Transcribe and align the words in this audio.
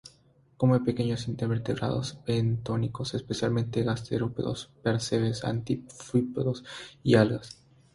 Come 0.57 0.79
pequeños 0.79 1.27
invertebrados 1.27 2.17
bentónicos, 2.25 3.13
especialmente 3.13 3.83
gasterópodos, 3.83 4.71
percebes, 4.81 5.43
anfípodos 5.43 6.63
y 7.03 7.13
algas. 7.17 7.61